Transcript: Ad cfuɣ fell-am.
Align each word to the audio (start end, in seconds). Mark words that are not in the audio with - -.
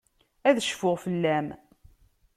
Ad 0.47 0.57
cfuɣ 0.69 0.95
fell-am. 1.03 1.47